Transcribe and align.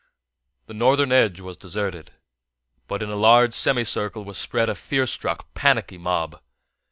The 0.65 0.73
northern 0.73 1.11
edge 1.11 1.41
was 1.41 1.57
deserted, 1.57 2.09
but 2.87 3.03
in 3.03 3.11
a 3.11 3.15
large 3.15 3.53
semicircle 3.53 4.25
was 4.25 4.39
spread 4.39 4.67
a 4.67 4.73
fear 4.73 5.05
struck, 5.05 5.53
panicky 5.53 5.99
mob. 5.99 6.41